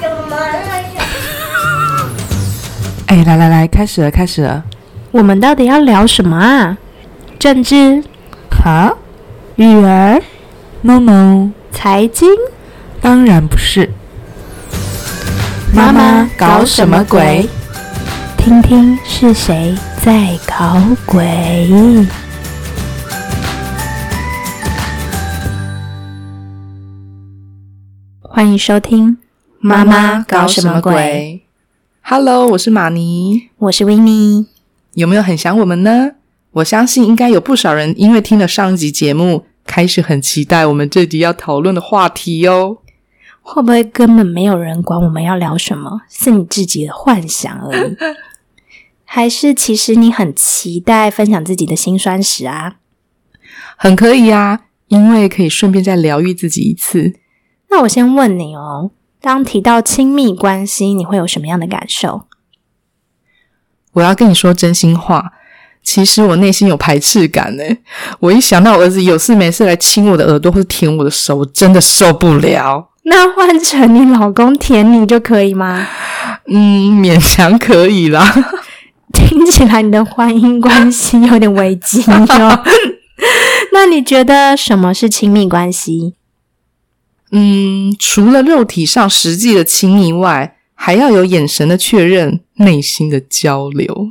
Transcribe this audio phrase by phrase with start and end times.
[0.00, 0.36] 什么了？
[3.08, 4.64] 哎，来来来，开始了，开始了。
[5.10, 6.78] 我们到底要聊什么啊？
[7.38, 8.02] 政治、
[8.50, 8.94] 哈
[9.56, 10.22] 育儿、
[10.80, 12.30] ？No No，财经？
[13.02, 13.90] 当然不是。
[15.74, 17.46] 妈妈搞什么鬼？
[18.38, 22.06] 听听是谁在搞鬼？
[28.22, 29.10] 欢迎收听
[29.62, 31.42] 《妈妈搞什么鬼》。
[32.08, 33.50] ？Hello，我是玛尼。
[33.58, 34.46] 我是维尼。
[34.94, 36.12] 有没有很想我们呢？
[36.52, 42.78] 我相信应该有不少人因为听了上一集节目，开始很期待我们这集要讨论的话题哦。
[43.42, 47.96] 会不会根本没有人管我们要聊什么，是你自己的幻想而已？
[49.04, 52.76] 还是其实你很期待分享自己的辛酸史啊？
[53.76, 57.12] 很可以啊，因为可以顺便再疗愈自己一次。
[57.68, 58.90] 那我先问你哦，
[59.20, 62.22] 当提到亲密关系，你会有什么样的感受？
[63.92, 65.32] 我要跟你说真心话，
[65.82, 67.62] 其实我内心有排斥感呢。
[68.20, 72.88] 我一想到我儿子有事没事来亲我的耳朵或者舔我的手，我真的受不了。
[73.02, 75.86] 那换成你老公舔你就可以吗？
[76.46, 78.32] 嗯，勉强可以啦。
[79.12, 82.62] 听起来你的婚姻关系有点危机哦。
[83.72, 86.14] 那你觉得什么是亲密关系？
[87.32, 94.10] 嗯，除了肉体上实际的亲密外，还要有眼神的确认，内心的交流。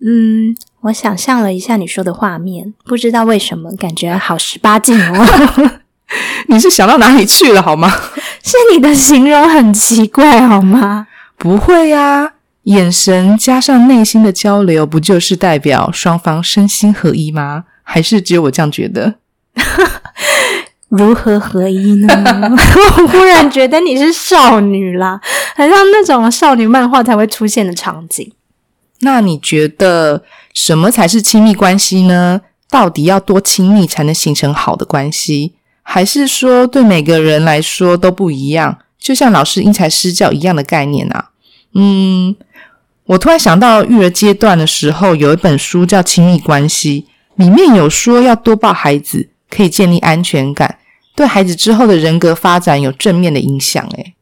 [0.00, 5.80] 嗯，我想象了一下你说的画面，不知道为什么感觉好十八禁哦。
[6.48, 7.90] 你是想到哪里去了好吗？
[8.44, 11.08] 是你的形容很奇怪好吗？
[11.38, 17.64] 不会呀、眼神加上内心的交流，不就是代表双方身心合一吗？
[17.82, 19.14] 还是只有我这样觉得？
[20.88, 22.08] 如何合一呢？
[22.98, 25.20] 我忽然觉得你是少女啦，
[25.54, 28.32] 很像那种少女漫画才会出现的场景。
[29.00, 30.22] 那你觉得
[30.54, 32.40] 什么才是亲密关系呢？
[32.70, 35.54] 到底要多亲密才能形成好的关系？
[35.82, 38.78] 还是说对每个人来说都不一样？
[38.98, 41.30] 就像老师因材施教一样的概念啊？
[41.74, 42.34] 嗯，
[43.04, 47.06] 我突然想到育儿阶段的时候，有一本书叫《亲密关系》，
[47.44, 50.78] 里面有说要多抱孩子，可以建立安全感，
[51.14, 53.84] 对孩子之后的人格发展有正面的影响。
[53.96, 54.14] 诶，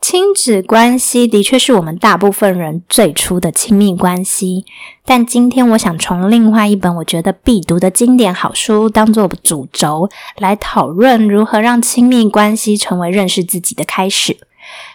[0.00, 4.66] 亲子关系的确是我们大部分人最初的亲密关系，
[5.04, 14.36] 但今天我想从另外一本我觉得必读的经典好书当做主轴，来讨论如何让亲密关系成为认识自己的开始。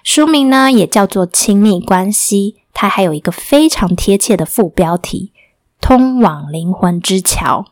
[0.04, 5.32] 书名呢也叫做《亲密关系》，它还有一个非常贴切的副标题
[5.82, 7.66] ：“通往灵魂之桥”。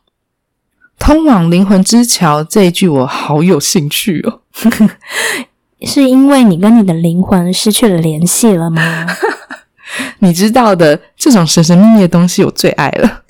[1.00, 4.41] 通往灵魂之桥这一句我好有兴趣哦。
[5.81, 9.06] 是因为你跟你的灵魂失去了联系了吗？
[10.19, 13.22] 你知道的，这种神神秘秘的东西我最爱了。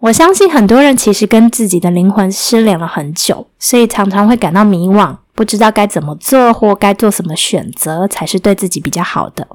[0.00, 9.48] 我相信很多人其实跟自己的灵魂失联了很久，所以常常会感到迷惘，不知道该怎么做或该做什么选择才是对自己比较好的。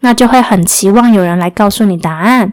[0.00, 2.52] 那就会很期望有人来告诉你答案，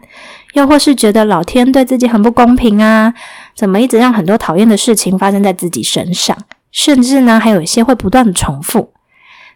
[0.54, 3.12] 又或是觉得老天对自己很不公平啊，
[3.54, 6.36] 怎么一直让很多讨厌的事情发生在自己身上，
[6.70, 8.92] 甚至呢还有一些会不断的重复。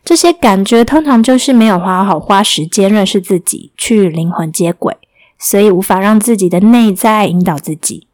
[0.04, 4.96] 这些感觉通常就是没有好好花时间认识自己，去灵魂接轨。
[5.36, 8.06] 所以无法让自己的内在引导自己。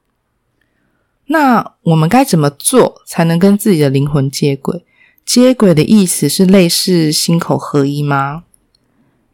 [1.26, 4.84] 那我们该怎么做才能跟自己的灵魂接轨？
[5.24, 8.44] 接轨的意思是类似心口合一吗？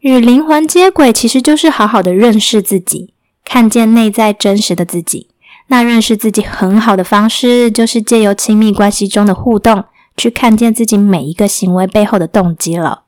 [0.01, 5.27] 与灵魂接轨其实就是好好的认识自己，看见内在真实的自己。
[5.67, 9.83] 那认识自己很好的方式，就是借由亲密关系中的互动，
[10.15, 13.01] 去看见自己每一个行为背后的动机了。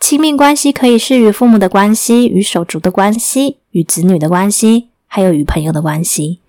[0.00, 6.40] 亲密关系可以是与父母的关系、与手足的关系、与子女的关系，还有与朋友的关系。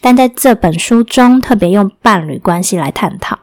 [0.00, 3.38] 但在这本书中，特别用伴侣关系来探讨，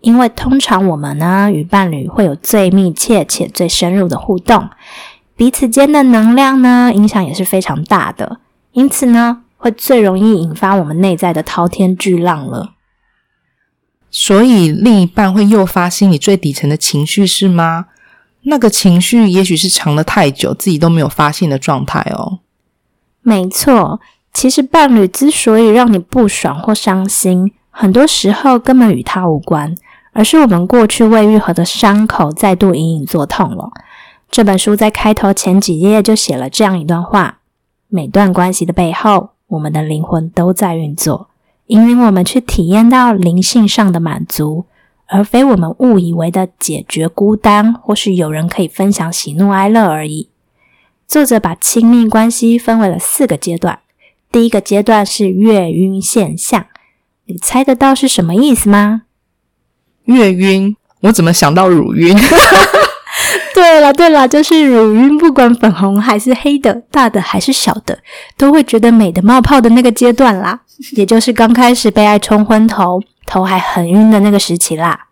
[0.00, 4.70] 因为通常我们呢与伴侣会有最密切且最深入的互动，
[5.36, 8.40] 彼此间的能量呢影响也是非常大的，
[8.72, 12.72] 因此呢会最容易引发我们内在的滔天巨浪了。
[14.10, 17.86] 所以另一半会诱发心里最底层的情绪是吗？
[18.42, 22.40] 那个情绪也许是藏了太久，自己都没有发现的状态哦。
[23.20, 24.00] 没错，
[24.32, 29.74] 其实伴侣之所以让你不爽或伤心，很多时候根本与他无关，
[30.12, 33.70] 而是我们过去未愈合的伤口再度隐隐作痛了。
[34.30, 37.40] 这本书在开头前几页就写了这样一段话：
[37.88, 41.28] 每段关系的背后，我们的灵魂都在运作，
[41.66, 44.66] 引领我们去体验到灵性上的满足，
[45.06, 50.28] 而非我们误以为的解决孤单，或是有人可以分享喜怒哀乐而已。
[51.08, 53.80] 作者把亲密关系分为了四个阶段，
[54.30, 56.66] 第一个阶段是月晕现象，
[57.26, 59.02] 你猜得到是什么意思吗？
[60.04, 62.16] 月晕，我怎么想到乳晕？
[63.60, 67.98] 对了对了，就是乳晕，不管粉红还是黑的，大的还是小的，
[68.38, 70.62] 都会觉得美的冒泡的那个阶段啦，
[70.92, 75.08] 也就是刚开始被爱冲昏头，头还很晕的那个时期啦。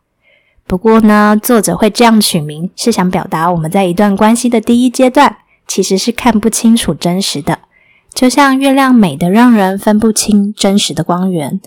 [0.67, 5.37] 不过呢，作者会这样取名，是想表达我们在一段关系的第一阶段，
[5.67, 7.59] 其实是看不清楚真实的，
[8.15, 11.61] 就像月亮美的让人分不清真实的光源。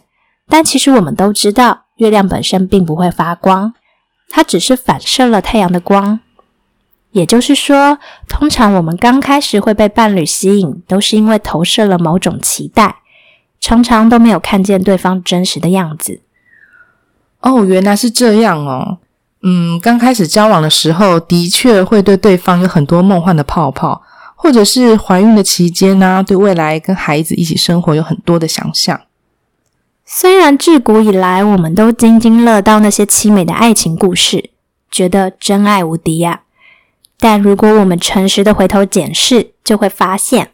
[0.49, 3.73] 但其实我们都知道，月亮本身并不会发光，
[4.31, 6.19] 它只是反射了太阳的光。
[7.11, 12.97] 也就是说，通常我们刚开始会被伴侣吸引，都是因为投射了某种期待，
[13.59, 16.21] 常常都没有看见对方真实的样子。
[17.41, 18.99] 哦，原来是这样哦。
[19.43, 24.03] 嗯，刚开始交往的时候，的确会对对方有很多梦幻的泡泡，
[24.35, 29.01] 或者是怀孕的期间呢，对未来跟孩子一起生活有很多的想象。
[30.05, 34.51] 虽然自古以来，我们都津津乐道那些凄美的爱情故事，
[34.89, 36.41] 觉得真爱无敌呀。
[37.21, 40.50] 但如果我们诚实的回头检视，就会发现，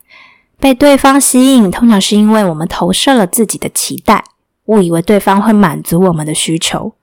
[0.59, 4.21] 被对方吸引，通常是因为我们投射了自己的期待，
[4.65, 6.93] 误以为对方会满足我们的需求。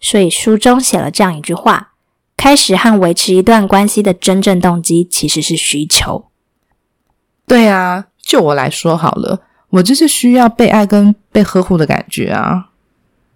[0.00, 1.90] 所以书中写了这样一句话：
[2.34, 6.24] 开始和维持一段关系的真正动机，其实是需求。
[7.46, 12.70] 对啊，就我来说好了，我就是需要被爱跟被呵护的感觉啊。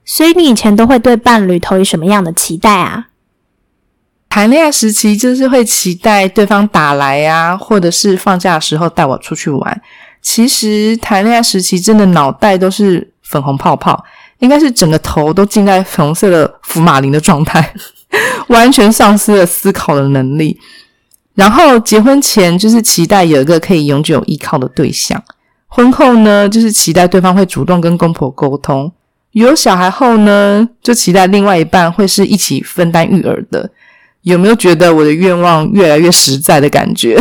[0.07, 3.09] 所以你以前都会对伴侣投以什么样的期待啊？
[4.35, 9.83] 谈恋爱时期就是会期待对方打来呀，或者是放假的时候带我出去玩。
[10.21, 14.05] 其实谈恋爱时期真的脑袋都是粉红泡泡，
[14.41, 17.73] 应该是整个头都浸在粉红色的福马林的状态，
[18.49, 20.59] 完全丧失了思考的能力。
[21.37, 25.23] 然后结婚前就是期待有一个可以永久依靠的对象，
[25.69, 28.91] 婚后呢就是期待对方会主动跟公婆沟通，
[29.31, 33.71] 有小孩后呢就期待另外一半会是一起分担育儿的。
[34.25, 37.19] 有没有觉得我的愿望越来越实在的感觉？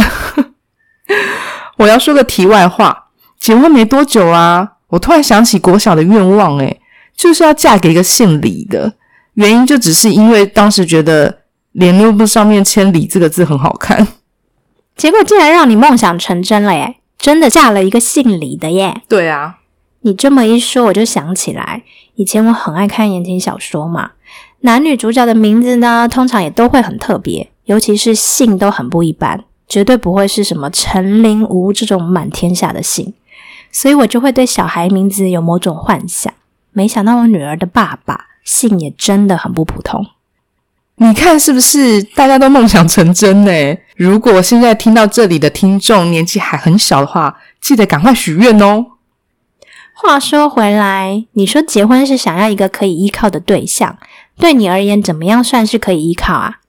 [1.77, 3.05] 我要说个题外话，
[3.39, 6.81] 结婚没多久啊，我突然想起国小的愿望，诶
[7.15, 8.93] 就是要嫁给一个姓李的。
[9.35, 11.39] 原因就只是因为当时觉得
[11.71, 14.07] 联络簿上面签“李”这个字很好看，
[14.95, 16.97] 结果竟然让你梦想成真了耶！
[17.17, 19.01] 真的嫁了一个姓李的耶！
[19.09, 19.57] 对啊，
[20.01, 21.83] 你这么一说，我就想起来，
[22.15, 24.11] 以前我很爱看言情小说嘛。
[24.65, 33.13] 男女主角的名字呢，通常也都会很特别，尤其是姓都很不一般，绝对不会是什么陈、林、吴这种满天下的姓。
[33.73, 36.33] 所以我就会对小孩名字有某种幻想。
[36.71, 40.05] 没想到我女儿的爸爸姓也真的很不普通。
[40.95, 43.77] 你看是不是大家都梦想成真呢？
[43.97, 48.85] 如果现在听到这里的听众年纪还很小的话，记得赶快许愿哦。
[49.95, 53.97] 话说回来，你说结婚是想要一个可以依靠的对象。
[54.37, 56.59] 对你而言，怎么样算是可以依靠啊？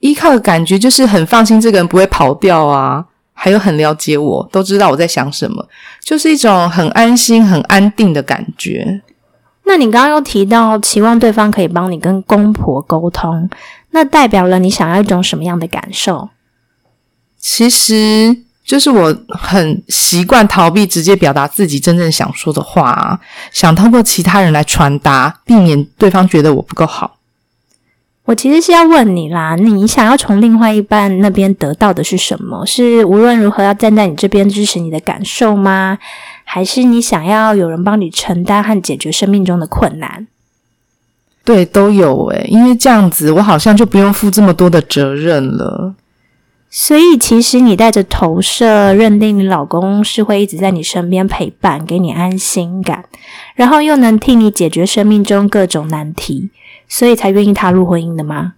[0.00, 5.68] 依靠的感觉就是很放心，这个人不会跑掉啊，还有很了解我，都知道我在想什么，
[6.02, 9.02] 就是一种很安心、很安定的感觉。
[9.64, 13.50] 那你刚刚又提到期望对方可以帮你跟公婆沟通，
[13.90, 16.30] 那代表了你想要一种什么样的感受？
[17.38, 18.44] 其实。
[18.68, 23.18] 就是我很习惯逃避直接表达自己真正想说的话，
[23.50, 27.16] 想通过其他人来传达，避免对方觉得我不够好。
[28.26, 32.66] 我其实是要问你啦，你想要从另外一半那边得到的是什么？
[32.66, 35.96] 是无论如何要站在你这边支持你的感受吗？
[36.44, 40.26] 还是你想要有人帮你承担和解决生命中的困难？
[41.42, 45.94] 对，都有诶，因为这样子我好像就不用负这么多的责任了。
[46.70, 53.06] 所以，其实你带着投射，认定你老公是会一直在你身边陪伴，给你安心感，
[53.54, 56.50] 然后又能替你解决生命中各种难题，
[56.86, 58.52] 所以才愿意踏入婚姻的吗？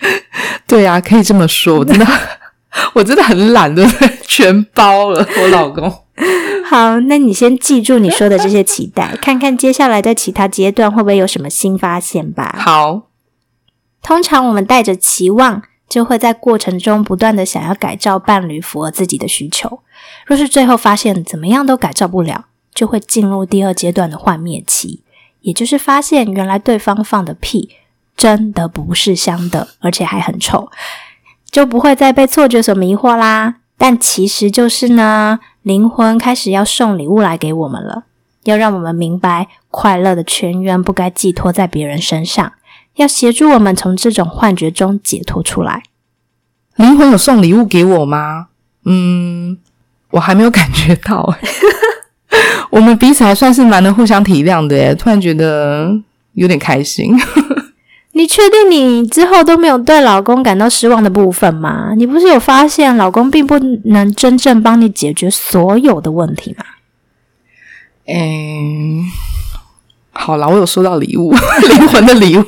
[0.66, 1.78] 对啊，可以这么说。
[1.78, 2.04] 我真的，
[2.94, 5.88] 我真的很懒对不对，全包了我老公。
[6.66, 12.56] 好，那你先记住你说的这些期待，看看接下来在其他阶段会不会有什么新发现吧。
[12.58, 13.02] 好，
[14.02, 15.62] 通常我们带着期望。
[15.88, 19.80] 就会在过程中不断的想要改造伴侣，符合自己的需求。
[20.26, 25.02] 若是最后发现怎么样都改造不了，就会进入第二阶段的幻灭期，
[25.42, 27.70] 也就是发现原来对方放的屁
[28.16, 30.70] 真的不是香的，而且还很臭，
[31.50, 33.56] 就不会再被错觉所迷惑啦。
[33.76, 38.04] 但其实就是呢，灵魂开始要送礼物来给我们了，
[38.44, 42.52] 要让我们明白快乐的泉源不该寄托在别人身上。
[42.96, 45.82] 要协助我们从这种幻觉中解脱出来。
[46.76, 48.48] 灵魂有送礼物给我吗？
[48.84, 49.58] 嗯，
[50.10, 51.34] 我还没有感觉到。
[52.70, 55.96] 我们彼此还算是蛮能互相体谅的耶，突然觉得
[56.32, 57.16] 有点开心。
[58.16, 61.94] 你确定你之后都没有对老公感到失望的部分吗？
[61.96, 66.64] 你不是有发现老公并不能真正帮你解决所有的问题吗？
[68.06, 69.04] 嗯，
[70.12, 71.32] 好啦，我有收到礼物，
[71.70, 72.44] 灵魂的礼物。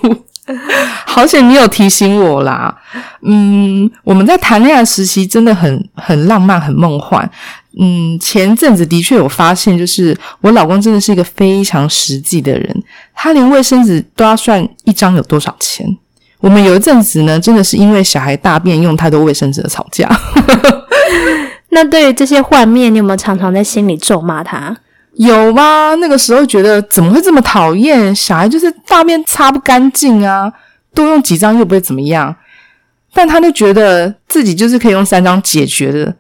[1.07, 2.75] 好险你有提醒我啦。
[3.23, 7.29] 嗯，我们在谈恋爱时期真的很很浪漫，很梦幻。
[7.79, 12.83] 嗯，前阵子的确有发现，就是我老公真的是一个非常实际的人，
[13.15, 15.87] 他连卫生纸都要算一张有多少钱。
[16.39, 20.09] 我们有一阵子呢，真的是因为小孩大便用太多卫生纸而吵架。
[21.71, 24.77] 那对于这些幻面，你有没有常常在心里咒骂他？
[25.19, 25.95] 有吗？
[25.99, 28.49] 那个时候觉得怎么会这么讨厌小孩？
[28.49, 30.53] 就是大便擦不干净啊，
[30.95, 32.37] 多用几张又不会怎么样。
[33.15, 36.17] 但他就觉得自己就是可以用三张解决的。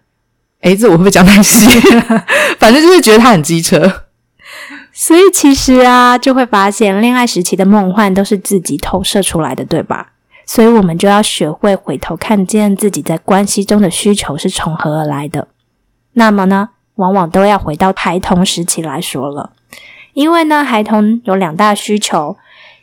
[0.62, 1.66] 哎，这我会不会讲太细？
[2.58, 4.04] 反正就是觉得他很机车。
[4.92, 10.12] 所以其实啊，就会发现恋爱时期的梦幻都是自己投射出来的，对吧？
[10.46, 15.48] 所以我们就要学会回头看见自己在关系中的需求是从何而来的。
[16.14, 16.70] 那么呢？
[16.96, 19.52] 往往都要回到孩童时期来说了，
[20.12, 22.36] 因为呢，孩童有两大需求，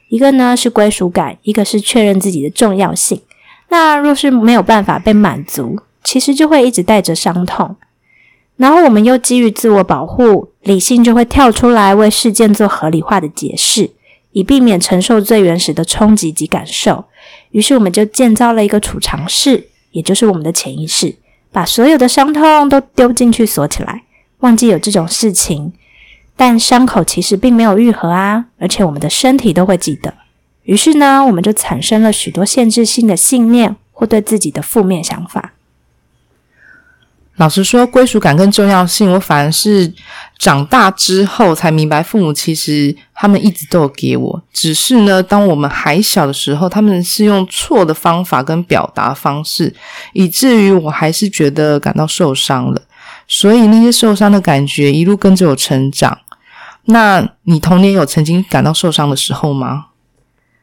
[0.10, 3.22] 一个呢是归属感，一个是确认自己的重要性。
[3.70, 7.76] 那若是没有办法被满足，其实就会一直带着伤痛。
[8.56, 13.90] 然后我们又基于自我保护，理性就会跳出来为事件做合理化的解释，
[14.32, 17.06] 以避免承受最原始的冲击及感受。
[17.50, 21.16] 于是我们就建造了一个储藏室，也就是我们的潜意识。
[21.54, 24.04] 把所有的伤痛都丢进去锁起来，
[24.40, 25.72] 忘记有这种事情。
[26.36, 30.16] 但伤口其实并没有愈合啊，而且我们的身体都会记得。
[30.64, 35.54] 于是呢，我们就产生了许多限制性的信念或对自己的负面想法。
[37.38, 39.92] 老实说，归属感跟重要性，我反而是
[40.38, 49.74] 长大之后才明白，父母其实他们一直都有给我，只是呢，当我们还小的时候，他们是用错的方法跟表达方式，
[50.14, 52.82] 以至于我还是觉得感到受伤了。
[53.28, 56.20] 所以那些受伤的感觉一路跟着我成长。
[56.86, 59.88] 那你童年有曾经感到受伤的时候吗？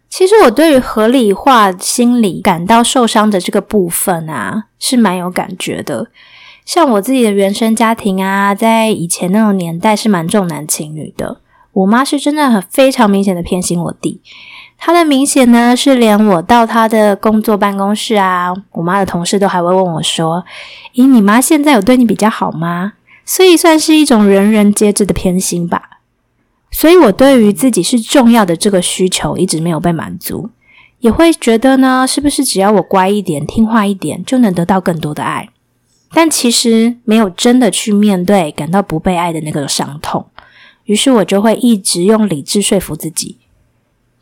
[0.09, 6.09] 其实我对于合理化心理感到受伤的这个部分啊，是蛮有感觉的。
[6.65, 11.41] 像我自己的原生家庭啊，在以前那种年代是蛮重男轻女的。
[11.73, 14.21] 我妈是真的很非常明显的偏心我弟，
[14.77, 20.45] 她的明显呢是连我到她的工作办公室啊，我妈的同事都还会问我说
[20.95, 26.01] ：“咦，你妈现在有对你比较好吗？”所以算是一种人人皆知的偏心吧。
[26.73, 30.51] 所以我对于自己是重要的这个需求一直没有被满足，
[30.99, 35.49] 也会觉得呢，是不是只要我乖一点、听话一点，就能得到更多的爱？
[36.13, 40.27] 但其实没有真的去面对感到不被爱的那个伤痛，
[40.85, 43.39] 于是我就会一直用理智说服自己。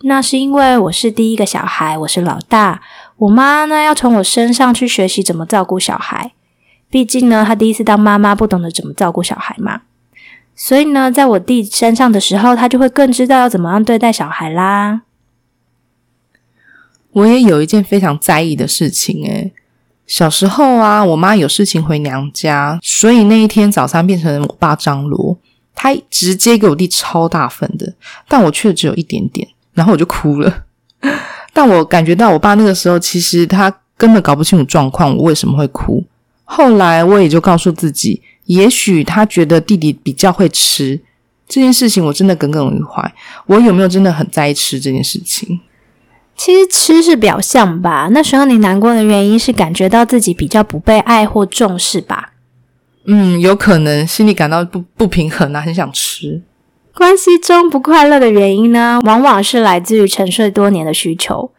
[0.03, 2.83] 那是因为我是第一个小孩，我是老大，
[3.17, 6.33] 我妈呢要从我身上去学习怎么照顾小孩。
[6.91, 9.83] 毕竟呢，她第一次当妈妈，不懂得怎么照顾小孩嘛。
[10.55, 15.03] 所以呢，在我弟身上的时候，她就会更知道要怎么样对待小孩啦。
[17.13, 19.53] 我也有一件非常在意的事情，诶
[20.09, 25.37] 小时候啊，我妈有事情回娘家，所以那一天早餐变成我爸张罗，
[25.75, 27.95] 他直接给我弟超大份的，
[28.27, 30.65] 但我却只有一点点，然后我就哭了。
[31.53, 36.03] 但我感觉到我爸那个时候其实他根本搞不清楚状况，我为什么会哭。
[36.45, 40.99] 后来我也就告诉自己，也许他觉得弟弟比较会吃
[41.47, 43.15] 这件事情，我真的耿耿于怀。
[43.45, 45.61] 我有没有真的很在意吃这件事情？
[46.39, 52.33] 其实吃是表象吧，那时候你难过的原因是感觉到自己比较不被爱或重视吧？
[53.07, 56.41] 嗯，有可能心里感到不不平衡啊，很想吃。
[56.95, 61.51] 关系中不快乐的原因呢，往往是来自于沉睡多年的需求，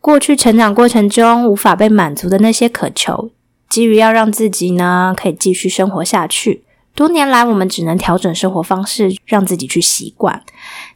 [0.00, 3.30] 过去成长过程中无法被满足的那些渴求，
[3.70, 6.62] 基于要让自己呢可以继续生活下去，
[6.94, 10.42] 多年来我们只能调整生活方式，让自己去习惯，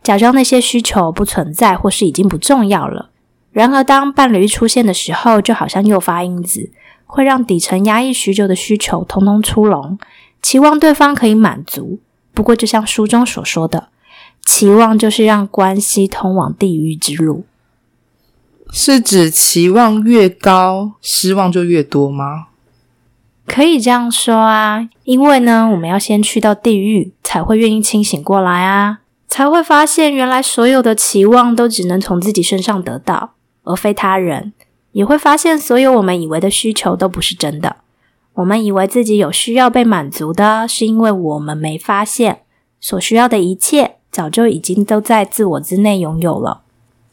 [0.03, 3.10] 假装那些需求不存在或是已经不重要了。
[3.53, 6.71] 然而，当伴侣出现的时候，就好像诱发因子，
[7.05, 9.99] 会让底层压抑许久的需求通通出笼，
[10.41, 11.99] 期望对方可以满足。
[12.33, 13.89] 不过，就像书中所说的，
[14.45, 17.45] 期望就是让关系通往地狱之路。
[18.73, 22.47] 是指期望越高，失望就越多吗？
[23.45, 33.33] 可以这样说啊，因为呢，我们要先去到地狱，才会愿意清醒过来啊，才会发现原来所有的期望都只能从自己身上得到。
[33.65, 34.53] 而非他人，
[34.93, 37.77] 也会发现所有我们以为的需求都不是真的。
[38.35, 42.41] 我们以为自己有需要被满足的，是因为我们没发现
[42.81, 46.63] 所需要的一切早就已经都在自我之内拥有了。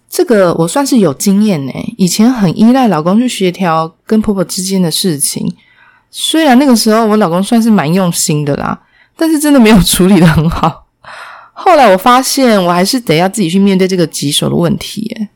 [0.10, 1.74] 这个我算是有经验呢。
[1.98, 5.54] 以前很依赖老公去协调跟婆婆之间的事情，
[6.10, 8.80] 虽然那个时候我老公算是蛮用心的啦，
[9.18, 10.86] 但是真的没有处理的很好。
[11.51, 15.27] 后来我发现，我还是得要自己去面对这个棘手的问题。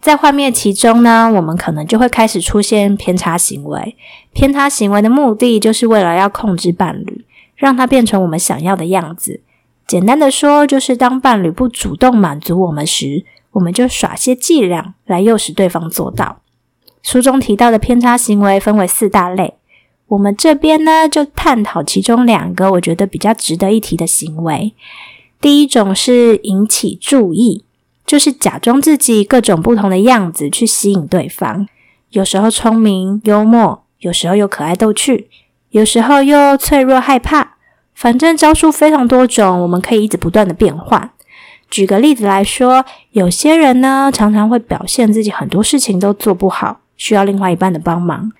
[0.00, 3.96] 在幻灭其中呢，我们可能就会开始出现偏差行为。
[4.32, 7.24] 偏差行为的目的，就是为了要控制伴侣，
[7.56, 9.40] 让他变成我们想要的样子。
[9.86, 16.42] 简单的说，就是当伴侣不主动满足我们时，我们就耍些伎俩来诱使对方做到。
[17.02, 19.54] 书中提到的偏差行为分为四大类，
[20.08, 24.74] 我们这边呢就探讨其中两个我觉得比较值得一提的行为。
[25.40, 27.64] 第一种是引起注意，
[28.08, 31.68] 就是假装自己各种不同的样子去吸引对方，
[32.08, 35.28] 有时候聪明幽默，有时候又可爱逗趣，
[35.72, 37.56] 有时候又脆弱害怕。
[37.94, 41.10] 反正招数非常多种，我们可以一直不断的变换。
[41.68, 48.30] 举个例子来说，有些人呢常常会表现自己很多事情都做不好，需要另外一半的帮忙；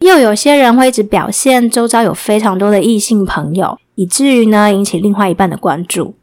[0.00, 6.16] 又有些人会一直表现周遭有非常多的异性朋友，以至于呢引起另外一半的关注。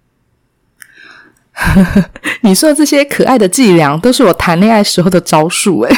[2.41, 5.95] 你说的这些可爱的伎俩，都是我谈恋爱时候的招数哎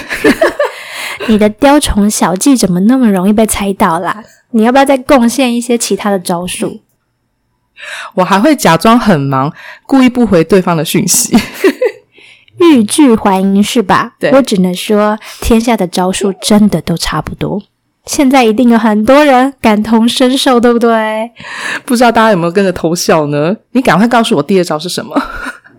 [1.27, 4.23] 你的雕虫小技怎么那么容易被猜到啦？
[4.51, 6.81] 你要不要再贡献一些其他的招数？
[8.15, 9.51] 我还会假装很忙，
[9.85, 11.35] 故意不回对方的讯息，
[12.59, 14.13] 欲拒还迎是吧？
[14.19, 17.61] 对我只能说，天下的招数真的都差不多。
[18.05, 21.31] 现在一定有很多人感同身受，对不对？
[21.85, 23.55] 不知道大家有没有跟着偷笑呢？
[23.71, 25.15] 你赶快告诉我第二招是什么？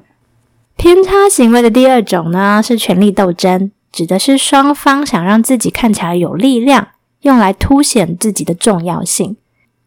[0.76, 6.88] 偏差行为的第二种呢，是权力斗争，指的是双方想让自己看起来有力量。
[7.21, 9.38] 用来凸显自己的重要性，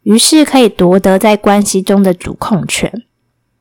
[0.01, 3.03] 于是可以夺得在关系中的主控权，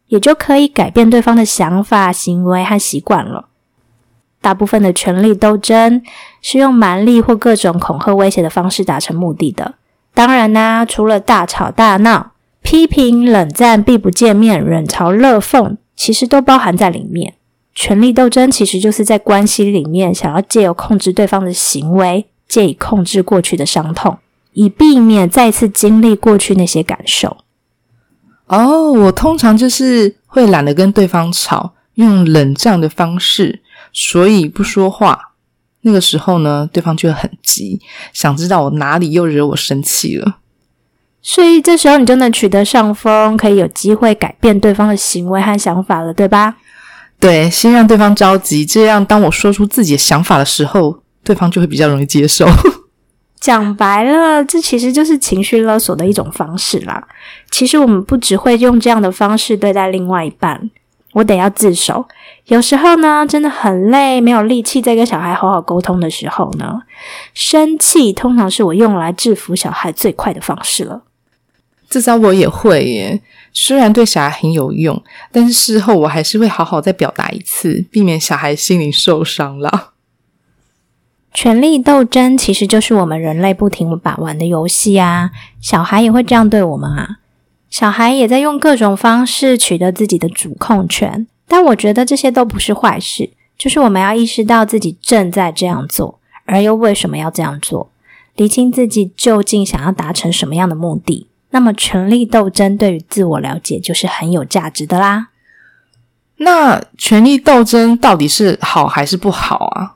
[0.06, 3.48] 也就可以改变对方的想法、行为和习惯了。
[4.46, 6.00] 大部分的权力斗争
[6.40, 9.74] 是用蛮力或各种恐吓、威胁的方式达成目的的。
[10.14, 12.30] 当然啦，除了大吵大闹、
[12.62, 17.34] 批评、冷战、避不见面、冷嘲热讽，其实都包含在里面。
[17.74, 22.26] 权力斗争其实就是在关系里面想要借由控制对方的行为。
[22.48, 24.18] 借以控制过去的伤痛，
[24.52, 27.38] 以避免再次经历过去那些感受。
[28.46, 33.62] 哦，我通常就是会懒得跟对方吵，用冷战的方式，
[33.96, 35.32] 所以不说话。
[35.80, 37.80] 那个时候呢，对方就会很急，
[38.12, 40.36] 想知道我哪里又惹我生气了。
[41.22, 46.56] 所以这时候你就能取得上风，可以有机会改变对方的行为和想法了，对吧？
[47.18, 51.02] 对，先让对方着急，这样当我说出自己的想法的时候。
[51.26, 52.46] 对方就会比较容易接受。
[53.40, 57.04] 讲白了，这其实就是情绪勒索的一种方式啦。
[57.50, 60.70] 其实我们不只会用这样的方式对待另外一半，
[61.16, 62.06] 我得要自首。
[62.44, 66.82] 有时候呢，真的很累，没有力气再跟小孩好好沟通的时候呢，
[67.32, 71.02] 生气通常是我用来制服小孩最快的方式了。
[71.88, 73.22] 这招我也会耶，
[73.54, 75.02] 虽然对小孩很有用，
[75.32, 79.92] 但是事后我还是会好好再表达一次，避免小孩心灵受伤了。
[81.32, 85.30] 权力斗争其实就是我们人类不停把玩的游戏啊！
[85.60, 87.18] 小孩也会这样对我们啊！
[87.68, 97.90] 小孩也在用各种方式取得自己的主控权，但我觉得这些都不是坏事，就是我们要意识到自己正在这样做，而又为什么要这样做，
[98.36, 101.28] 厘清自己究竟想要达成什么样的目的。
[101.50, 105.28] 那么，权力斗争对于自我了解就是很有价值的啦。
[106.38, 109.94] 那权力斗争到底是好还是不好啊？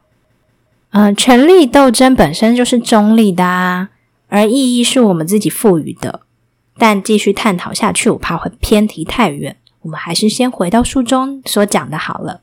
[0.90, 3.90] 嗯，权力斗争本身就是中立的啊，
[4.28, 6.20] 而意义是我们自己赋予的。
[6.80, 9.54] 但继续探讨下去，我怕会偏题太远。
[9.82, 12.40] 我们还是先回到书中所讲的好了。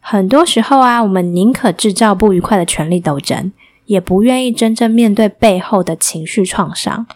[0.00, 3.50] 很多时候啊，我们宁可制造不愉快的权力斗争，
[3.86, 7.06] 也不愿意真正面对背后的情绪创伤。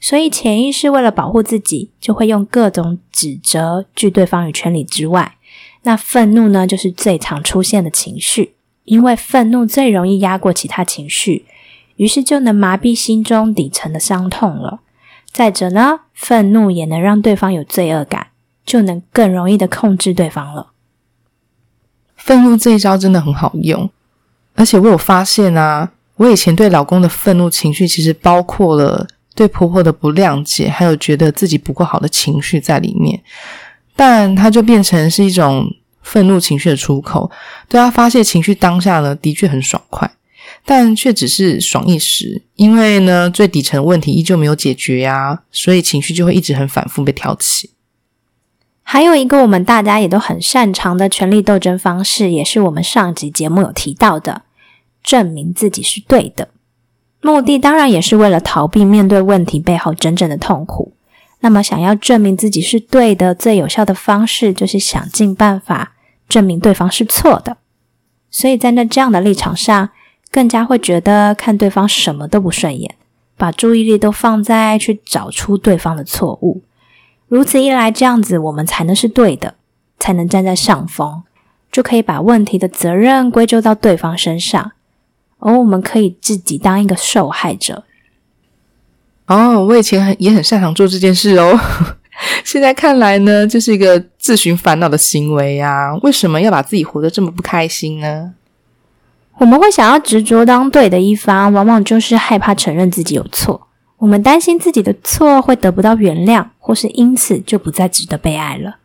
[0.00, 5.36] 所以潜意识为了保护自己，就会用各种指责拒对方于千里之外。
[5.82, 8.54] 那愤怒呢，就是最常出现的情绪。
[8.84, 11.46] 因为愤怒最容易压过其他情绪，
[11.96, 14.80] 于是就能麻痹心中底层的伤痛了。
[15.34, 18.28] 再者呢，愤怒也能让对方有罪恶感，
[18.64, 20.68] 就能更容易的控制对方了。
[22.14, 23.90] 愤怒这一招真的很好用，
[24.54, 33.20] 而且我有发现啊，我以前对老公的愤怒情绪，其实包括了对婆婆的不谅解，还有觉得自己不够好的情绪在里面，
[33.94, 35.68] 但它就变成是一种。
[36.06, 37.30] 愤怒情绪的出口，
[37.66, 40.08] 对他发泄情绪当下呢，的确很爽快，
[40.64, 47.70] 但却只是爽一时，因为呢，最底层问题依旧没有解决呀，所以情绪就会一直很反复被挑起。
[48.82, 54.42] 还有一个我们大家也都很擅长的权力斗争方式，也是我们上集节目有提到的，
[55.02, 56.48] 证明自己是对的。
[57.20, 60.94] 目的当然也是为了逃避面对问题背后真正的痛苦。
[61.40, 65.94] 那么，想要证明自己是对的，最有效的方式就是想尽办法
[66.28, 67.58] 证明对方是错的。
[68.30, 69.90] 所以在那这样的立场上，
[70.34, 72.96] 更加会觉得看对方什么都不顺眼，
[73.36, 76.64] 把注意力都放在去找出对方的错误。
[77.28, 79.54] 如此一来，这样子我们才能是对的，
[80.00, 81.22] 才能站在上风，
[81.70, 84.72] 就可以把问题的责任归咎到对方身上，
[85.38, 87.84] 而我们可以自己当一个受害者。
[89.26, 91.56] 哦，我以前很也很擅长做这件事哦，
[92.42, 95.94] 现在看来呢，这是一个自寻烦恼的行为呀。
[96.02, 98.34] 为什么要把自己活得这么不开心呢？
[99.38, 103.68] 我们会想要执着当对的一方，往往就是害怕承认自己有错。
[103.98, 108.76] 我们担心自己的错会得不到原谅，或是因此就不再值得被爱了，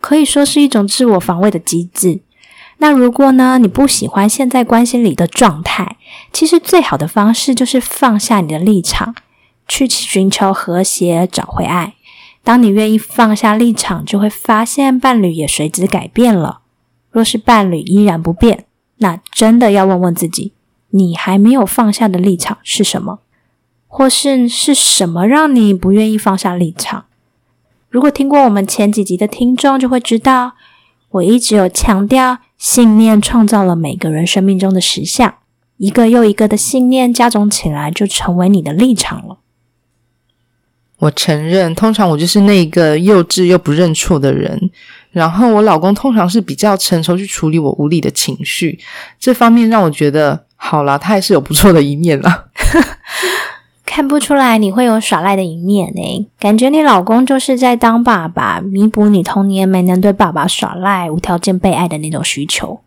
[0.00, 2.20] 可以说是一种自我防卫的机制。
[2.78, 5.96] 那如果呢，你不喜欢现在关系里的状态，
[6.32, 9.16] 其实最好的方式就是放下你的立场，
[9.66, 11.94] 去寻求和谐，找回爱。
[12.44, 16.60] 当你愿意放下立场，就会发现伴侣也随之改变了。
[17.10, 18.66] 若是伴侣依然不变，
[18.98, 20.52] 那真的要问问自己，
[20.90, 23.20] 你还没有放下的立场是什么？
[23.86, 27.06] 或是是什么让你不愿意放下立场？
[27.88, 30.52] 如果听过我们前几集的听众就会知道，
[31.10, 35.36] 我一直有强调，信念创造了每个人生命中的实相，
[35.78, 39.38] 一个又一个的信念加总起来，就成为你的立场了。
[40.98, 44.70] 我承认，通常我就是那个幼稚又不认错的人。
[45.18, 48.78] 然后我老公通常是比较成熟去处理我无理的情绪，
[49.18, 52.44] 这方面让我觉得，好啦，他还是有不错的一面啦。
[53.84, 62.80] 看不出来你会有耍赖的一面呢，感觉你老公就是在当爸爸，弥补你童年没能对爸爸耍赖、无条件被爱的那种需求。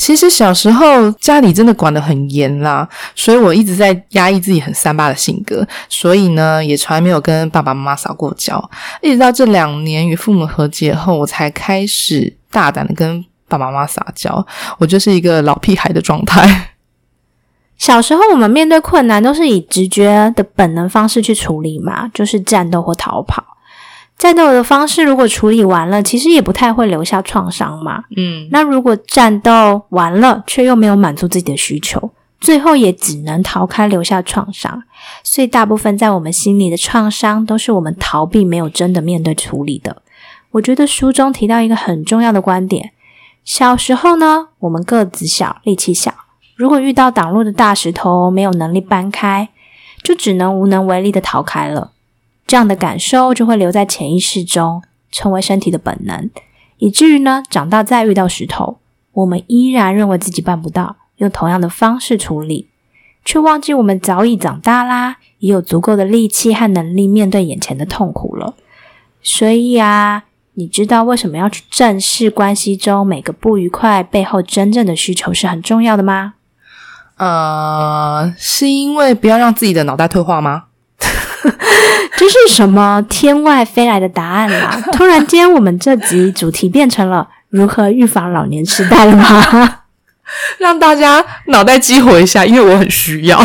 [0.00, 8.70] 其实小时候家里真的管得很严啦，所以我一直在压抑自己很三八的性格，所以呢也从来没有跟爸爸妈妈撒过娇。
[9.02, 14.46] 一直到这两年与父母和解后，我才开始大胆的跟爸爸妈妈撒娇。
[14.78, 16.70] 我就是一个老屁孩的状态。
[17.76, 23.49] 小时候，我们面对困难都是以直觉的本能方式去处理嘛，就是战斗或逃跑。
[24.20, 28.04] 战斗的方式如果处理完了，其实也不太会留下创伤嘛。
[28.14, 34.82] 嗯，那如果战斗完了，却又没有满足自己的需求，最后也只能逃开，留下创伤。
[35.24, 40.02] 所以，大部分在我们心里的创伤，都是我们逃避，没有真的面对处理的。
[40.50, 42.90] 我觉得书中提到一个很重要的观点：
[43.42, 46.12] 小时候呢，我们个子小，力气小。
[46.56, 49.48] 如果遇到挡路的大石头，没有能力搬开，
[50.02, 51.92] 就只能无能为力的逃开了。
[52.50, 54.82] 这样的感受就会留在潜意识中，
[55.12, 56.28] 成为身体的本能，
[56.78, 58.78] 以至于呢，长大再遇到石头，
[59.12, 62.68] 我们依然认为自己办不到，用同样的方式处理，
[63.24, 68.56] 却忘记我们早已长大啦，也有足够的力气和能力面对眼前的痛苦了。
[69.22, 76.34] 所以啊，你知道为什么要去正视关系中每个不愉快背后真正的需求是很重要的吗？
[77.16, 80.64] 呃，是因为不要让自己的脑袋退化吗？
[82.16, 84.82] 这是什么天外飞来的答案啦？
[84.92, 89.78] 突然间，我们这集主题变成了如何预防老年痴呆了吗？
[90.58, 93.40] 让大家脑袋激活一下，因为我很需要。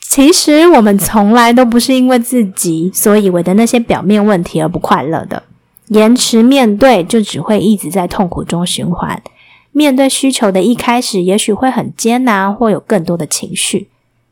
[0.00, 5.44] 其实我们从来都不是因为自己所以为的那些表面问题而不快乐的，
[5.88, 9.22] 延迟面对就只会一直在痛苦中循环。
[9.70, 13.88] 面对需求的一开始，也许会很艰难，或有更多的情绪，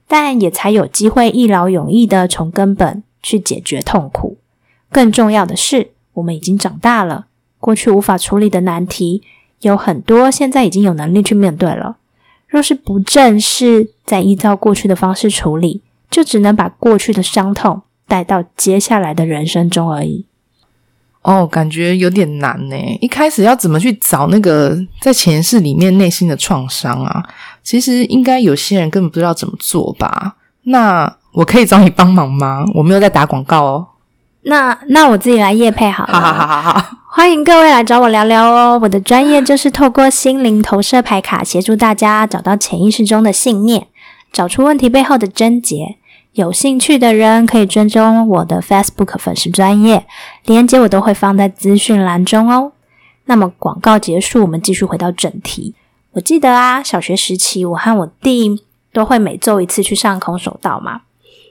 [0.08, 4.38] 但也才有机会一劳永逸的从根本去解决痛苦。
[4.90, 7.26] 更重要的是，我们已经长大了，
[7.60, 9.22] 过去无法处理的难题
[9.60, 11.98] 有很多，现在已经有能力去面对了。
[12.48, 20.24] 若是不正视，再依照过去的方式处理，就只能把过去的伤痛带到接下来的人生中而已。
[21.20, 22.76] 哦，感觉有点难呢。
[23.02, 27.22] 一开始要怎么去找那个在前世里面内心的创伤啊？
[27.68, 30.36] 其实应该有些人根本不知道怎么做吧？
[30.62, 32.64] 那我可以找你帮忙吗？
[32.72, 33.86] 我没有在打广告哦。
[34.44, 36.14] 那那我自己来夜配好了。
[36.14, 38.78] 好好好好好，欢迎各位来找我聊聊哦。
[38.82, 43.88] 我的专业就是透过心灵投射牌卡，协助大家找到潜意识中的信念，
[44.32, 45.96] 找出问题背后的症结。
[46.32, 50.06] 有兴趣的人可以追踪我的 Facebook 粉丝专业，
[50.46, 52.72] 连接我都会放在资讯栏中哦。
[53.26, 55.74] 那么广告结束，我们继续回到正题。
[56.18, 58.60] 我记得啊，小学时期我和我弟
[58.92, 61.02] 都会每周一次去上空手道嘛。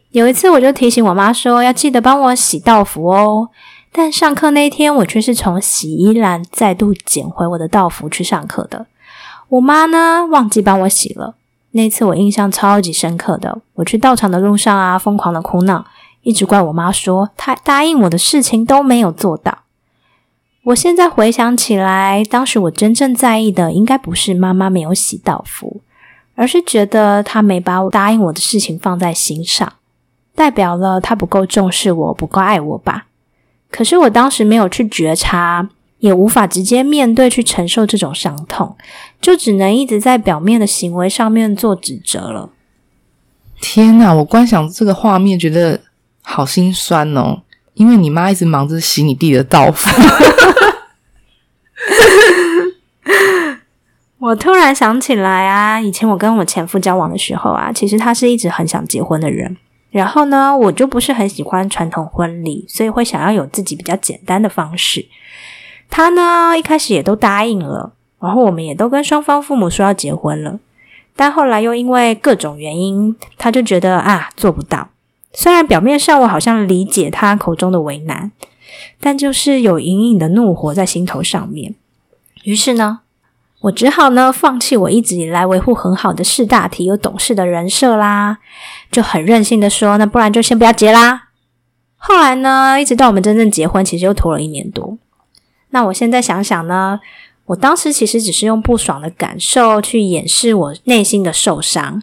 [0.10, 3.47] 有一次我就提醒我妈说，要记得帮我洗道服哦。
[3.93, 8.88] 但上课那天，我却是从洗衣篮再度捡回我的道服去上课的。
[9.47, 11.36] 我妈呢，忘记帮我洗了。
[11.71, 15.86] 那次我印象超级深刻的，我去道场的路上啊，疯狂的哭闹，
[16.23, 19.60] 一直怪我妈说她答应我的事情都没有做到。
[20.67, 25.82] 我现在回想起来，当时我真正在意的，应该不是妈妈没有洗道服，
[26.36, 29.73] 而是觉得她没把我答应我的事情放在心上，
[30.36, 33.08] 代表了她不够重视我，不够爱我吧。
[33.71, 35.69] 可是我当时没有去觉察。
[35.99, 38.77] 也无法直接面对去承受这种伤痛，
[39.19, 42.51] 就只能一直在表面的行为上面做指责了。
[43.60, 44.13] 天哪！
[44.13, 45.82] 我光想这个画面，觉得
[46.21, 47.41] 好心酸哦。
[47.78, 49.90] 因为你妈一直忙着洗你弟的道服。
[54.20, 59.56] 我突然想起来啊，以前我跟我前夫交往的时候啊，其实他是一直很想结婚的人。
[59.92, 65.06] 然后呢，我就不是很喜欢传统婚礼，所以会想要有自己比较简单的方式。
[65.90, 70.60] 他呢，一开始也都答应了，然后我们也都跟双方父母说要结婚了，
[71.16, 74.90] 但后来又因为各种原因，他就觉得啊做不到。
[75.39, 78.32] 虽然表面上我好像理解他口中的为难，
[79.00, 81.76] 但就是有隐隐的怒火在心头上面。
[82.41, 83.02] 于是呢，
[83.62, 88.39] 我只好呢放弃我一直以来维护很好的事大体又懂事的人设啦，
[88.91, 91.26] 就很任性的说，那不然就先不要结啦。
[91.97, 94.97] 后来呢，一直到我们真正结婚，其实又拖了一年多。
[95.69, 97.00] 那我现在想想呢，
[97.45, 102.02] 我当时其实只是用不爽的感受去掩饰我内心的受伤。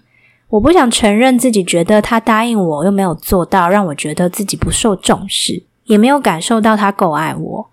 [0.54, 7.70] 我不想承认自己觉得他答应我又没有做到，让我觉得自己不受重视，也没有感受到他够爱我。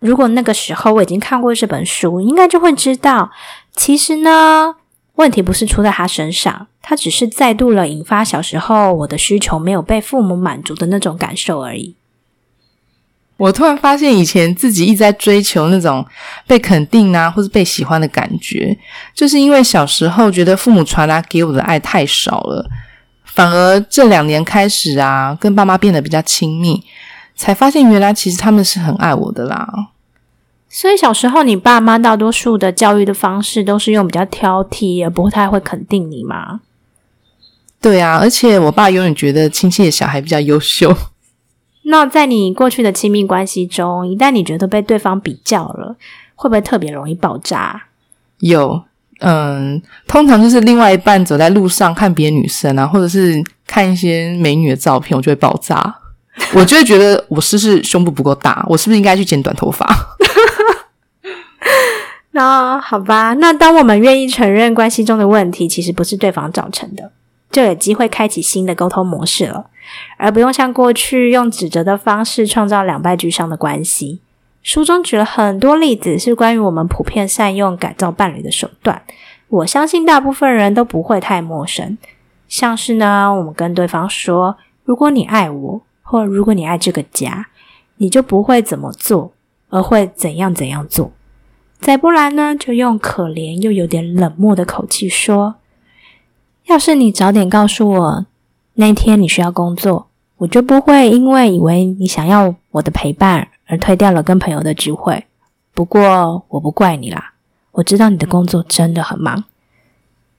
[0.00, 3.30] 如果那个时候我已经看过这本书，应该就会知道，
[3.76, 4.74] 其实呢，
[5.14, 11.94] 问题不是出在他身上，他只是再度了引发小时候我的需求没有被父母满足的那种感受而已。
[13.38, 16.04] 我突然发现，以前自己一直在追求那种
[16.46, 18.76] 被肯定啊，或是被喜欢的感觉，
[19.14, 22.66] 就是因为小时候觉得父母传达给我的爱太少了，
[23.24, 26.82] 反而这两年开始啊，跟爸妈变得比较亲密，
[27.34, 29.68] 才发现原来其实他们是很爱我的啦。
[30.70, 36.60] 所以小时候，你爸妈大多数的教育的方式都是用比较挑剔，也不太会肯定你嘛？
[37.82, 40.96] 对啊，而且我爸永远觉得亲戚的小孩比较优秀。
[41.88, 45.96] 那在你过去的亲密关系中，一旦你觉得被对方比较了，
[46.34, 47.84] 会不会特别容易爆炸？
[48.40, 48.82] 有，
[49.20, 55.94] 嗯，通常就是另外一半走在路上看别的女生啊，或者是看一些美女的照片，我就会爆炸。
[56.52, 58.64] 我就会觉得我是不是胸部不够大？
[58.68, 59.86] 我是不是应该去剪短头发？
[62.32, 67.10] 那好吧，那当我们愿意承认关系中的问题其实不是对方造成的，
[67.50, 69.66] 就有机会开启新的沟通模式了。
[70.16, 74.20] 而不用像过去用指责的方式创造两败俱伤的关系。
[74.62, 79.02] 书中举了很多例子，是关于我们普遍善用改造伴侣的手段。
[79.48, 81.96] 我相信大部分人都不会太陌生。
[82.48, 87.46] 像是呢，我们跟对方说：“如果你爱我，或如果你爱这个家，
[87.98, 89.32] 你就不会怎么做，
[89.68, 91.12] 而会怎样怎样做。”
[91.78, 95.54] 再不然呢，就用可怜又有点冷漠的口气说
[96.66, 98.26] ：“要是你早点告诉我。”
[98.78, 105.24] 那天你需要工作，我就不会因为以为你想要我的陪伴而推掉了跟朋友的聚会。
[105.72, 107.32] 不过我不怪你啦，
[107.72, 109.44] 我知道你的工作真的很忙。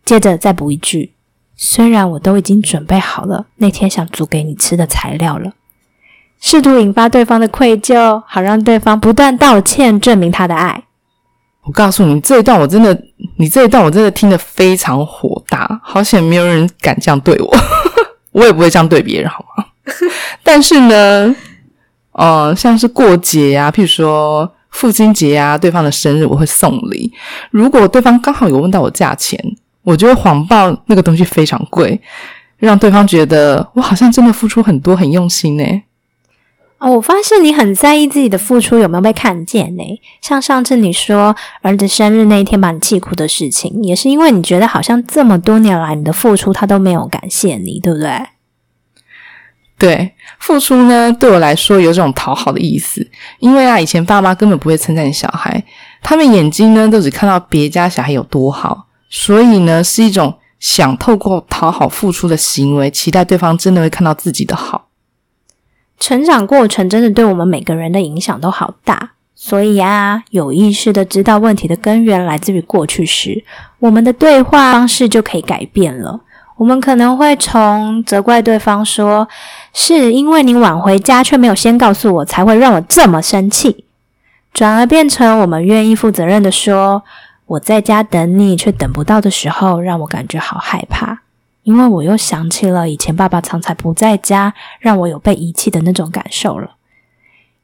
[0.05, 1.13] 接着再补一句，
[1.55, 5.53] 虽然我都已经准备好了那天想煮给你吃的材料了，
[6.39, 10.83] 试图引发对方的愧疚，好让对方不断道歉，证明他的爱。
[11.67, 12.97] 我告诉你，这一段我真的，
[13.35, 17.57] 你这一段我真的听得非常火大，好险没有人敢这样对我。
[18.31, 19.65] 我也不会这样对别人，好吗？
[20.43, 21.35] 但是呢，
[22.13, 27.11] 呃，像是过节呀，譬如说父亲节呀，对方的生日，我会送礼。
[27.51, 29.37] 如果对方刚好有问到我价钱，
[29.83, 31.99] 我就会谎报那个东西非常贵，
[32.57, 35.63] 让对方觉得我好像真的付出很多，很用心呢。
[36.79, 39.83] 哦，我发现你很在意自己的付出有没有被看见呢？
[40.21, 48.27] 像上次你说儿子生日那一天把你气哭的事情，也是因为你觉得好像这么多年来你的付出他都没有感谢你，对不对？
[49.79, 53.07] 对，付出呢对我来说有种讨好的意思，
[53.39, 55.63] 因为啊以前爸妈根本不会称赞小孩，
[56.03, 64.86] 他们眼睛呢都只看到别家小孩有多好，所以呢是一种想透过讨好付出的行为，期待对方真的会看到自己的好。
[65.99, 73.43] 成长过程真的对我们每个人的影响都好大，所以啊，有意识的知道问题的根源来自于过去时，
[73.79, 76.21] 我们的对话方式就可以改变了。
[76.57, 79.27] 我们可能会从责怪对方说
[79.73, 83.85] ：“是因为你晚回家却没有先告诉我，才会让我这么生气。”
[84.53, 87.03] 转而变成我们愿意负责任的说
[87.45, 91.19] ：“我在家等你，却等不到的时候，让我感觉好害怕。”
[91.67, 96.77] 因为我又想起了以前爸爸常常不在家，让我有被遗弃的那种感受了。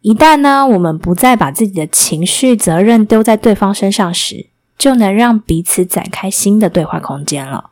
[0.02, 7.70] 一旦呢，我们不再把自己的情绪责任丢在对方身上时，就能让彼此展开新的对话空间了。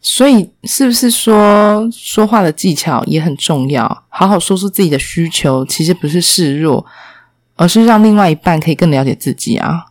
[0.00, 4.04] 所以，是不是说说话的技巧也很重要？
[4.08, 6.86] 好好说出自己的需求，其实不是示弱，
[7.56, 9.86] 而是让另外一半可以更了解自己啊。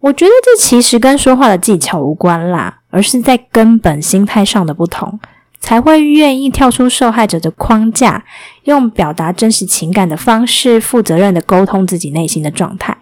[0.00, 2.80] 我觉得这其实跟说话的技巧无关啦。
[2.96, 5.20] 而是在根本心态上的不同，
[5.60, 8.24] 才会愿意跳出受害者的框架，
[8.64, 12.96] 用表达真实情感的方式，负责任的沟通自己内心的状态。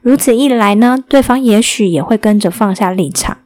[0.00, 3.36] 如此一来呢，对方也许也会跟着放下立场，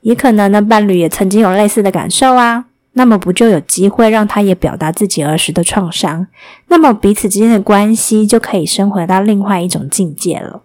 [0.00, 2.64] 也可能呢，伴侣也曾经有类似的感受啊。
[2.94, 6.28] 那么不就有机会让他也表达自己儿时的创伤？
[6.68, 10.62] 那么彼此之间的关系就可以升回到另外一种境界了。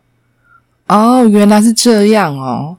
[0.88, 2.78] 哦，原来是这样哦。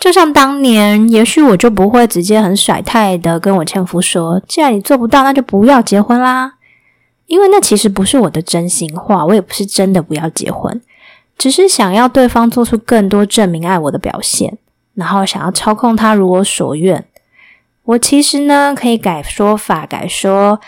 [0.00, 6.54] 就像当年，也许我就不会直接很甩态的跟我前夫说：“既然你做不到，那就不要结婚啦。”
[7.28, 10.80] 因为那其实不是我的真心话，我也不是真的不要结婚，
[11.36, 14.56] 只是想要对方做出更多证明爱我的表现，
[14.94, 17.04] 然后想要操控他如我所愿。
[17.84, 20.60] 我其实呢，可以改说法，改说：“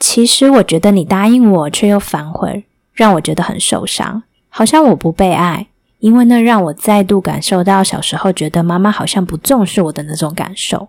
[0.00, 5.68] 其实我觉得你答应我，却又反悔，让我觉得很受伤，好像我不被爱。”
[6.04, 10.88] 因为那让我再度感受到小时候觉得妈妈好像不重视我的那种感受。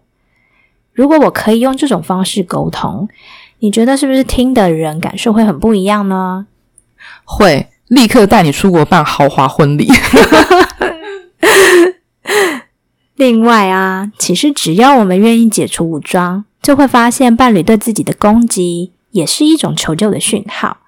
[0.92, 3.08] 如果我可以用这种方式沟通，
[3.60, 6.48] 你觉得是不是听的人感受会很不一样呢？
[7.24, 9.90] 会，立刻带你出国办豪华婚礼。
[13.16, 20.80] 另外啊，其实只要我们愿意解除武装，就会发现伴侣对自己的攻击也是一种求救的讯号。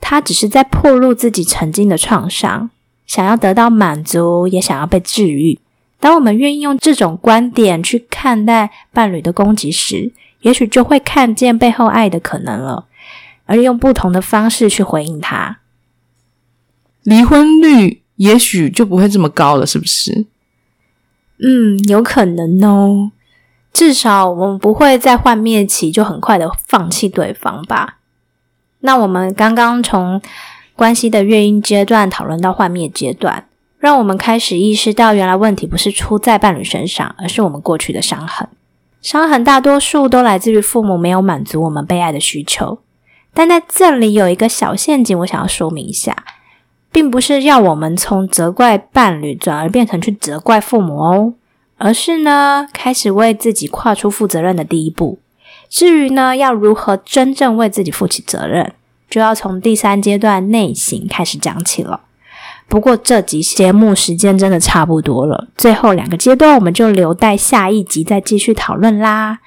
[0.00, 2.70] 他只是在暴露自己曾经的创伤。
[3.06, 5.58] 想要得到满足，也想要被治愈。
[5.98, 12.86] 当我们愿意用这种观点去看待伴侣的攻击时，也许就会看见背后爱的可能了，
[13.46, 15.58] 而用不同的方式去回应他，
[17.02, 20.26] 离婚率也许就不会这么高了，是不是？
[21.38, 23.12] 嗯，有可能哦。
[23.72, 27.98] 至少我们不会在幻灭期就很快的放弃对方吧？
[28.80, 30.20] 那我们刚刚从。
[30.76, 33.46] 关系的月婴阶段讨论到幻灭阶段，
[33.78, 38.46] 让我们开始意识到，原来问题不是出在伴侣身上，而是我们过去的伤痕。
[39.00, 42.80] 伤痕大多数都来自于父母没有满足我们被爱的需求。
[43.32, 46.24] 但在这里有一个小陷阱，我想要说明一下，
[46.92, 51.34] 并不是要我们从责怪伴侣转而变成去责怪父母哦，
[51.78, 55.18] 而是呢，开始为自己跨出负责任的第一步。
[55.68, 58.72] 至于呢，要如何真正为自己负起责任？
[59.08, 62.00] 就要从第三阶段内省开始讲起了。
[62.68, 69.38] 不过这集节目时间真的差不多了，最后两个阶段我们就留待下一集再继续讨论啦。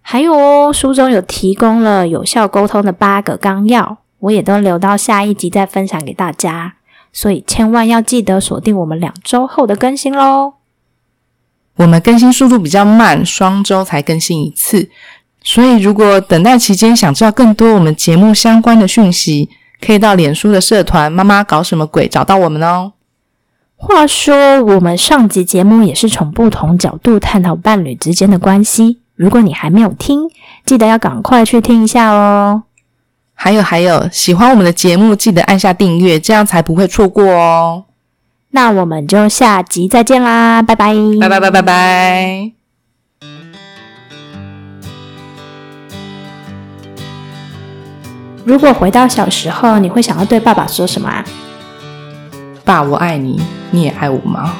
[0.00, 6.74] 还有哦，书中有提供了有效沟通的八个纲要，我也都留到下一集再分享给大家。
[7.12, 10.54] 所以千万要记得锁定我们两周后的更新喽。
[11.76, 14.90] 我们更新速度比较慢，双周才更新一次。
[15.46, 22.94] 所以，如果等待期间想知道更多我们节目相关的讯息，可以到脸书的社团“妈妈搞什么鬼”找到我们哦。
[23.76, 29.00] 话说，我们上集节目也是从不同角度探讨伴侣之间的关系。
[29.14, 30.30] 如果你还没有听，
[30.64, 32.62] 记得要赶快去听一下哦。
[33.34, 37.84] 还有还有，喜欢我们的节目，记得按下订阅，这样才不会错过哦。
[38.52, 42.52] 那我们就下集再见啦，拜拜，拜拜拜拜拜。
[48.44, 51.24] 如果回到小时候，你会想要对爸爸说什么啊？
[52.62, 54.54] 爸，我爱你，你也爱我吗？